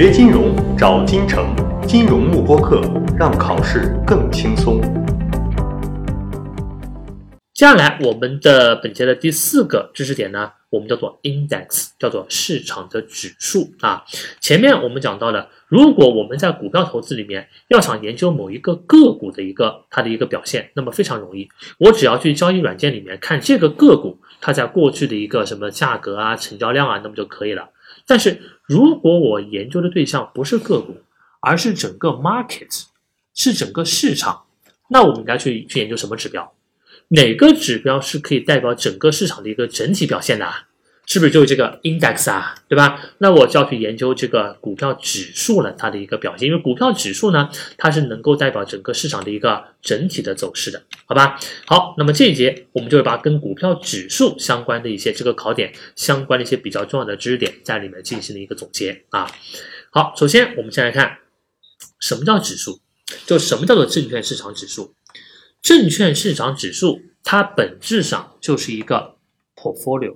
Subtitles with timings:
[0.00, 1.52] 学金融找金城，
[1.84, 2.80] 金融慕播课，
[3.18, 4.80] 让考试更轻松。
[7.52, 14.04] 接下来，我们的本节的第四个知识点呢，我们叫做 index，叫做市场的指数啊。
[14.38, 27.70] 前面我们讲到了，如果我们在股票投资里面要想研究某一个个股的一个它的一个表现，那么非常容易，我只要去交易软件里面看这个个股它在过去的一个什么价格啊、成交量啊，那么就可以了。
[28.06, 30.98] 但是如果我研究的对象不是个股，
[31.40, 32.84] 而是整个 market，
[33.34, 34.44] 是整个市场，
[34.90, 36.52] 那我们应该去去研究什么指标？
[37.08, 40.44] 哪个指标是可以代表整个市场的一个整体表现的？
[40.44, 40.67] 啊
[41.08, 43.00] 是不是就是这个 index 啊，对吧？
[43.16, 46.46] 那我就要去研究这个股票指数了，它的一个表现。
[46.46, 47.48] 因为股票指数呢，
[47.78, 51.40] 它是能够代表整个市场的一个整体的走势的，好吧？
[51.64, 59.26] 好，那么这一节我们就会把跟股票指数相关的一些这个考点相关的一些比较重要的知识点在里面进行了一个总结啊。
[59.90, 61.16] 好，首先我们先来看
[61.98, 62.80] 什么叫指数，
[63.24, 64.94] 就什么叫做证券市场指数。
[65.62, 69.16] 证券市场指数，它本质上就是一个
[69.56, 70.14] portfolio，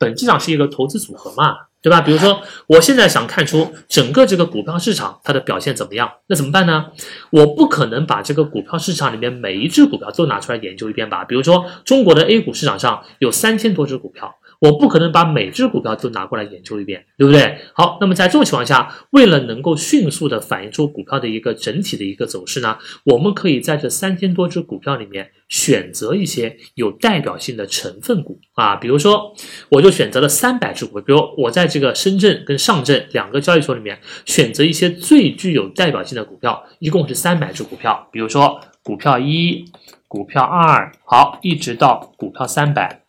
[0.00, 2.00] 本质上是一个投资组合嘛，对吧？
[2.00, 6.86] 比如说，我现在想看出整个这个股票市场它的表现怎么样，那怎么办呢？
[7.28, 11.22] 我不可能把这个股票市场里面每一只股票都拿出来研究一遍吧？
[11.24, 14.34] 比如说，中国的 A 股市场上有三千多只股票。
[14.60, 17.58] 我不可能把每只股票都拿过来研究一遍，对不对？
[17.72, 29.34] 好，那么在这种情况下，为了能够迅速的反映出股票的一个整体的一个走势呢，我们可以在这三千多只股票里面选择一些有代表性的成分股啊，比如说，
[29.70, 39.64] 我就选择了三百只股，比如我在这个深圳跟上证两个交易所里面选择一些最具有代表性的股票，一共是三百只股票，比如说股票一、
[40.06, 42.99] 股票二，好，一直到股票三百。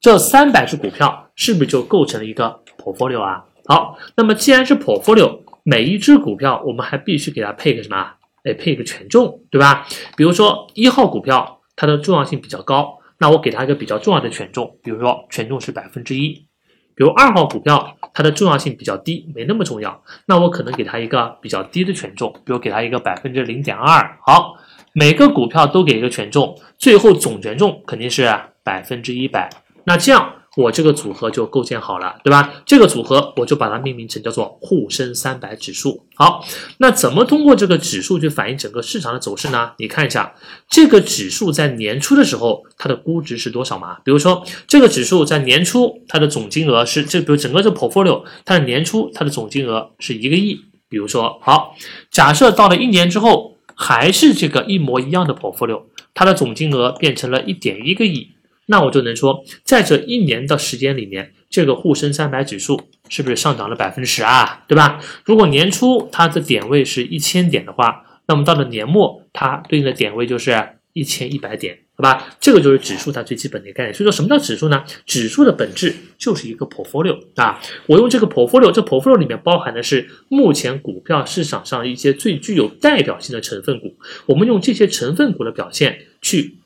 [0.00, 3.44] 这三百只股票是不是就构成了一个 portfolio 啊？
[3.66, 8.14] 好，那么既然是 portfolio，每一只股票我们还必须给它配个什么？
[8.42, 9.86] 哎，配个权重，对吧？
[10.16, 16.46] 比如说一号股票它的重要性比较高，那我给它一个比较重要的权重，比如说权重是百分之一。
[16.94, 24.18] 比如二号股票它的重要性比较低，没那么重要，那我可能给它一个比较低的权重，比如给它一个百分之零点二。
[24.26, 24.54] 好，
[24.94, 28.26] 每个股票都给一个权重，最后总权重肯定是
[28.64, 29.50] 百分之一百。
[29.84, 32.52] 那这样，我这个组合就构建好了，对吧？
[32.66, 36.04] 这个组合我就把它命名成叫做沪深三百指数。
[36.16, 36.44] 好，
[36.78, 39.72] 那怎么通过这个指数去反映整个市场的走势呢？
[39.78, 40.34] 你看一下，
[40.68, 43.98] 这个指数在年初的时候，它的估值是多少嘛？
[44.04, 50.60] 比如说，这个指数在年初它的总金额是这，比如整个这 portfolio，它的年初它的总金额是一个亿。
[50.88, 51.76] 比如说，好，
[52.10, 58.32] 假设到了一年之后，还是这个一模一样的 portfolio，它的总金额变成了一点一个亿。
[58.70, 64.62] 那我就能说，在这一年的时间里面，这个沪深三百指数是不是上涨了百分之十啊？
[64.68, 65.00] 对吧？
[65.24, 70.56] 如果年初它的点位是一千点的话，那么到了年末，它对应的点位就是
[70.92, 72.28] 一千一百点，好吧？
[72.38, 73.92] 这个就是指数它最基本的概念。
[73.92, 74.84] 所以说，什么叫指数呢？
[75.04, 77.60] 指数的本质就是一个 portfolio 啊。
[77.86, 86.59] 我用这个 portfolio，这 portfolio 里面包含的是目前股票市场上一些最具有代表性的成分股，我们用这些成分股的表现去。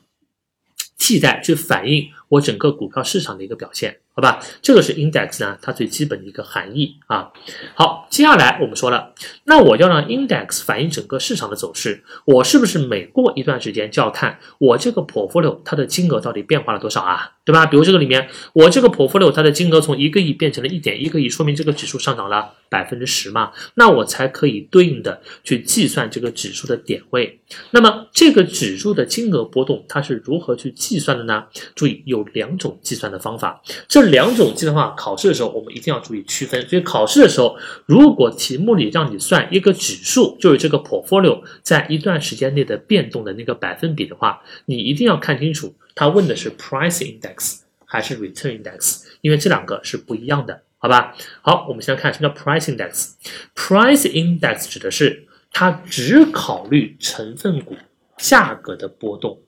[1.05, 4.39] 替代去反映我整个股票市场的一个表现，好吧？
[4.61, 7.31] 这个是 index 呢，它最基本的一个含义啊。
[7.73, 17.33] 好，接下来我们说了，那我要让 index 反映整个市场的走势，我是不是每过一段时间就要看我这个 portfolio 它的金额到底变化了多少啊？
[17.43, 17.65] 对吧？
[17.65, 23.51] 比如这个里面，我这个 portfolio 它的金额从一个亿变成了一点一个亿，说明这个指数上涨了百分之十嘛？
[23.75, 27.39] 那我才可以对应的去计算这个指数的点位。
[27.69, 31.43] 那么这个指数的金额波动它是如何去计算的呢？
[31.75, 36.67] 注意有两种计算的方法，这两种计算方法考试的时候我们一定要注意区分。
[36.67, 45.75] 所以考试的时候，如果题目里让你算一个指数，就是这个 portfolio 在一段时间内的变动的那个百分比的话，你一定要看清楚。
[45.93, 49.03] 他问的是 price index 还是 return index？
[49.21, 51.15] 因为这两个是不一样的，好吧？
[51.41, 53.11] 好，我们先看什么叫 price index。
[53.55, 57.75] price index 指的是它只考虑成分股
[58.17, 59.39] 价格的波动，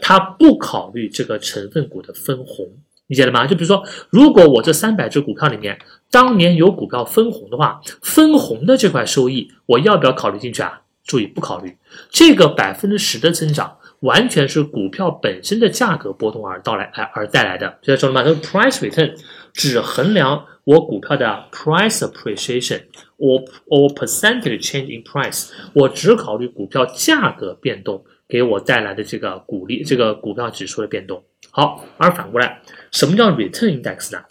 [0.00, 2.72] 它不考虑这个成分股的分红，
[3.08, 3.46] 理解了吗？
[3.46, 5.78] 就比如说，如果我这三百只股票里面
[6.10, 10.82] 当年有股票分红的话，分红的这块收益我要不要考虑进去啊？
[11.04, 11.76] 注意不考虑
[12.10, 13.78] 这个百分之十的增长。
[14.02, 19.14] 完全是股票本身的价格波动而到来而而带来的，所以说了嘛，这个 price return
[19.52, 22.80] 只衡量我股票的 price appreciation
[23.18, 31.22] or or percentage change in price，我只考虑股票价格变动给我带来的这个股利，这个股票指数的变动。
[31.54, 34.24] 好，而反过来，什么叫 return index 呢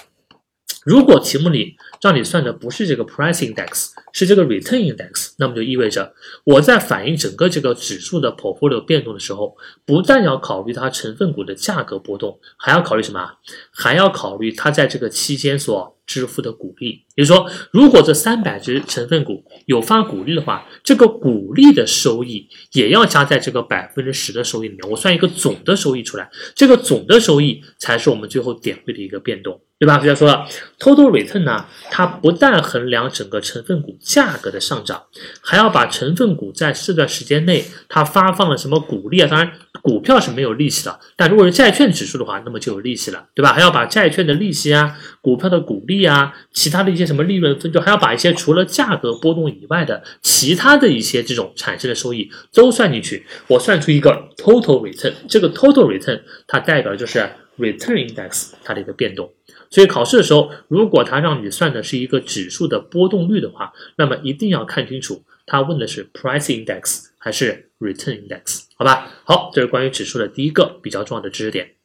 [0.84, 6.14] 如果题目里让你算的不是这个 price index，是这个 return index，那么就意味着
[6.44, 9.56] 我在反映整个这个指数的 portfolio 变动的时候，
[9.86, 13.32] 不但要考虑它成分股的价格波动，还要考虑什么？
[13.72, 17.06] 还要考虑它在这个期间所支付的股利。
[17.16, 24.90] 也就是说，如果这三百只成分股有发股利的话，这个股利的收益也要加在这个百分之十的收益里面。
[24.90, 29.62] 我算一个总的收益出来，这个总的收益才是我们最后点位的一个变动。
[29.82, 29.98] 对吧？
[29.98, 30.48] 比方说了
[30.78, 35.02] ，total return 呢，它不但衡量整个成分股价格的上涨，
[35.42, 39.28] 还要把成分股在这段时间内它发放了什么股利啊？
[39.28, 39.52] 当然，
[39.82, 43.54] 股票是没有利息的，但如果是债券指数的话，那么就有利息了，对吧？
[43.54, 53.26] 还要把债券的利息啊、股票的股利啊、其他的一些什么利润分，就还要把一些除了价格波动以外的其他的一些这种产生的收益都算进去。
[53.48, 57.28] 我算出一个 total return，这个 total return 它代表的就是
[57.58, 59.34] return index 它的一个变动。
[59.70, 69.08] 所以考试的时候，如果它让你算的是一个指数的波动率的话，那么一定要看清楚，它问的是 price index 还是 return index，好吧？
[69.24, 71.76] 好，这是关于指数的第一个比较重要的知识点。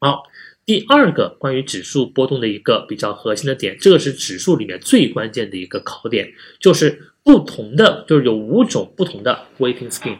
[0.00, 0.24] 好，
[0.64, 10.18] 第二个关于指数波动的一个比较核心的点，这个是指数里面最关键的一个考点，就是不同的，就是有五种不同的 weighting scheme。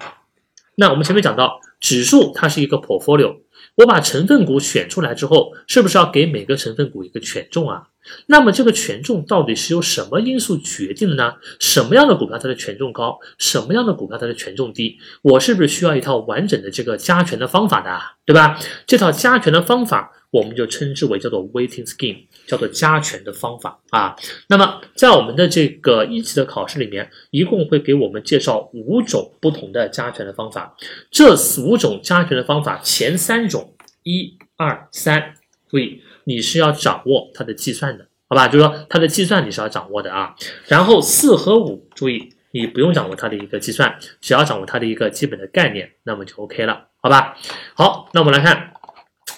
[0.76, 3.40] 那我们前面讲到，指数它是一个 portfolio。
[3.76, 7.88] 我把成分股选出来之后，是不是要给每个成分股一个权重啊？
[8.26, 11.34] 那么这个权重到底是由什么因素决定的呢？
[11.60, 14.98] 什么样的股票它的权重高，什么样的股票它的权重低？
[15.22, 18.58] 我是不是需要一套完整的这个加权的方法的，对吧？
[18.86, 20.12] 这套加权的方法。
[20.36, 24.14] 我们就称之为叫做 weighting scheme，叫做加权的方法啊。
[24.50, 30.76] 那么在我们的这个一级的考试里面，一共会给我们介绍五种不同的加权的方法。
[31.10, 31.34] 这
[31.64, 35.32] 五种加权的方法，前三种一二三，
[35.70, 38.46] 注意你是要掌握它的计算的，好吧？
[38.46, 40.36] 就是说它的计算你是要掌握的啊。
[40.66, 47.38] 然后四和五，注意你不用掌握它的一个计算，只要掌握它的一个基本的概念，那么就 OK 了，好吧？
[47.74, 48.74] 好，那我们来看。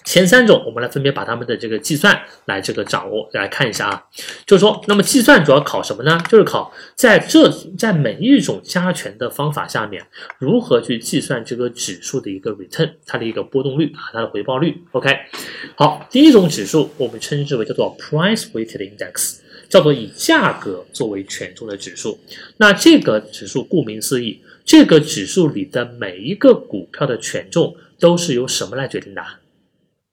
[0.09, 4.03] 前三种，我们来分别把它们的这个计算来这个掌握来看一下啊，
[4.47, 6.19] 就是说，那么计算主要考什么呢？
[6.31, 7.47] 就是考在这
[7.77, 10.03] 在每一种加权的方法下面，
[10.39, 14.83] 如何去计算这个指数的一个 return，它的一个波动率啊，它的回报率。
[14.93, 15.15] OK，
[15.77, 22.19] 好，第一种指数我们称之为叫做 price weighted index，叫做以价格作为权重的指数。
[22.57, 29.23] 那这个指数顾名思义，这个指数里的每一个股票的权重都是由什么来决定的？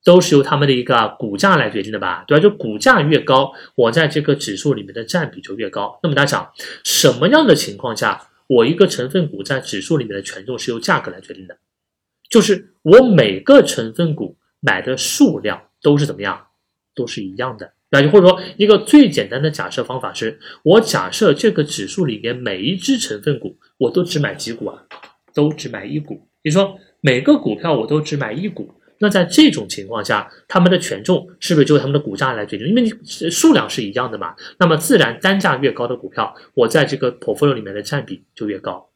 [0.05, 2.41] 都是由他们的一个股价来决定的吧，对吧？
[2.41, 5.99] 就股价越高，我在这个指数里面的占比就越高。
[6.03, 6.53] 那么大家想，
[6.83, 11.57] 什么样的情况下，我一个成分股在指数里面的权重是由价格来决定的？
[12.29, 16.49] 就是我每个成分股买的数量都是怎么样，
[16.93, 17.73] 都是一样的。
[17.89, 24.83] 那就或者说，一个最简单的假设方法是，我假设这个指数里面每一只成分股我都只买几股啊？
[25.33, 26.27] 都只买一股。
[26.43, 28.74] 比如说，每个股票我都只买一股。
[28.99, 32.67] 那在这种情况下，他们的权重是不是就他们的股价来决定？
[32.67, 32.91] 因为你
[33.29, 38.87] 数量是一样的嘛，那么自然单价越高的股票，我在这个 portfolio 里面的占比就越高。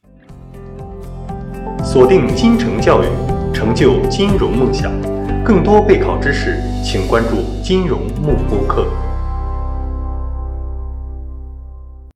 [1.84, 3.07] 锁定金城教育，
[3.54, 4.92] 成就金融梦想。
[5.44, 9.09] 更多备考知识，请关注金融幕播课。